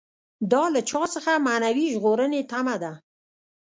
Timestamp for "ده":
2.83-2.93